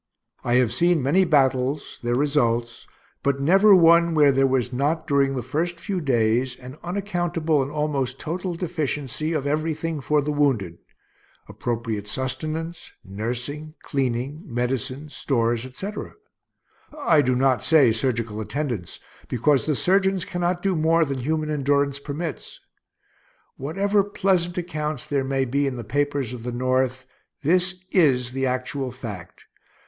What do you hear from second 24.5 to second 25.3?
accounts there